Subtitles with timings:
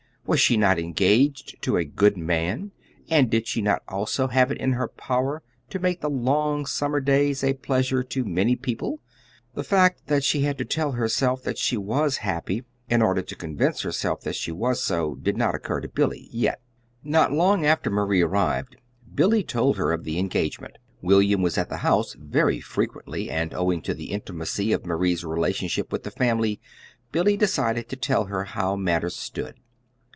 [0.23, 2.71] Was she not engaged to a good man,
[3.09, 7.01] and did she not also have it in her power to make the long summer
[7.01, 9.01] days a pleasure to many people?
[9.55, 13.35] The fact that she had to tell herself that she was happy in order to
[13.35, 16.61] convince herself that she was so, did not occur to Billy yet.
[17.03, 18.77] Not long after Marie arrived,
[19.13, 20.77] Billy told her of the engagement.
[21.01, 25.91] William was at the house very frequently, and owing to the intimacy of Marie's relationship
[25.91, 26.61] with the family
[27.11, 29.55] Billy decided to tell her how matters stood.